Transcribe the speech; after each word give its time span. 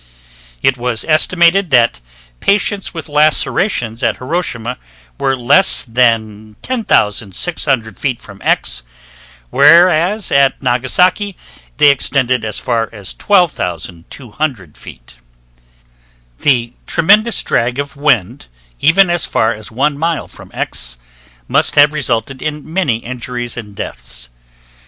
It 0.63 0.79
was 0.79 1.03
estimated 1.07 1.69
that 1.69 2.01
patients 2.39 2.91
with 2.91 3.07
lacerations 3.07 4.01
at 4.01 4.17
Hiroshima 4.17 4.79
were 5.19 5.35
less 5.37 5.83
than 5.85 6.55
10,600 6.63 7.99
feet 7.99 8.19
from 8.19 8.41
X, 8.43 8.81
whereas 9.51 10.31
at 10.31 10.59
Nagasaki 10.59 11.37
they 11.77 11.89
extended 11.89 12.43
as 12.43 12.57
far 12.57 12.89
as 12.91 13.13
12,200 13.13 14.75
feet. 14.75 15.17
The 16.39 16.73
tremendous 16.87 17.43
drag 17.43 17.77
of 17.77 17.95
wind, 17.95 18.47
even 18.79 19.07
as 19.11 19.25
far 19.25 19.53
as 19.53 19.69
1 19.71 19.99
mile 19.99 20.27
from 20.27 20.49
X, 20.51 20.97
must 21.47 21.75
have 21.75 21.93
resulted 21.93 22.41
in 22.41 22.73
many 22.73 22.97
injuries 23.05 23.55
and 23.55 23.75
deaths. 23.75 24.29